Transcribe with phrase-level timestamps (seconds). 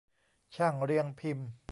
[0.55, 1.49] ช่างเรียงพิมพ์